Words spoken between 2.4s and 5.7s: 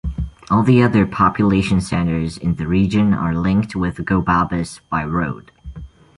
the region are linked with Gobabis by road.